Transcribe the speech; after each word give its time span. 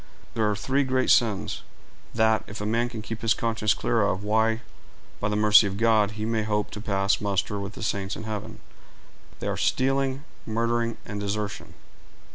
There 0.33 0.49
are 0.49 0.55
three 0.55 0.83
great 0.83 1.11
sins, 1.11 1.61
that, 2.15 2.43
if 2.47 2.59
a 2.59 2.65
man 2.65 2.89
can 2.89 3.03
keep 3.03 3.21
his 3.21 3.35
conscience 3.35 3.75
clear 3.75 4.01
of, 4.01 4.23
why, 4.23 4.61
by 5.19 5.29
the 5.29 5.35
mercy 5.35 5.67
of 5.67 5.77
God, 5.77 6.13
he 6.17 6.25
may 6.25 6.41
hope 6.41 6.71
to 6.71 6.81
pass 6.81 7.21
muster 7.21 7.59
with 7.59 7.73
the 7.73 7.83
saints 7.83 8.15
in 8.15 8.23
heaven: 8.23 8.61
they 9.41 9.47
are 9.47 9.57
stealing, 9.57 10.23
murdering, 10.43 10.97
and 11.05 11.19
desertion." 11.19 11.75